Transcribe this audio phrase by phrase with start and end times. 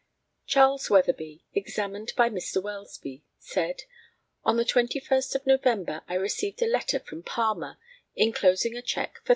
[0.47, 2.59] CHARLES WEATHERBY, examined by Mr.
[2.59, 3.83] WELSBY, said:
[4.43, 7.77] On the 21st of November I received a letter from Palmer,
[8.15, 9.29] enclosing a cheque for £350.